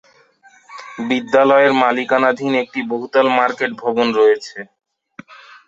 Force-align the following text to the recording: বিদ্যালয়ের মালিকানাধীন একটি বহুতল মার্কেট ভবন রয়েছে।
বিদ্যালয়ের 1.09 1.71
মালিকানাধীন 1.81 2.53
একটি 2.63 2.79
বহুতল 2.91 3.25
মার্কেট 3.37 3.71
ভবন 3.81 4.07
রয়েছে। 4.19 4.57